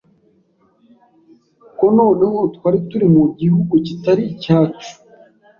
ko 1.77 1.85
noneho 1.97 2.39
twari 2.55 2.79
turi 2.89 3.07
mu 3.15 3.23
gihugu 3.39 3.73
kitari 3.85 4.23
icyacu 4.33 4.89